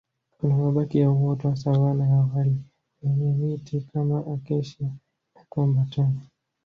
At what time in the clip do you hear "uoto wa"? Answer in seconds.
1.11-1.55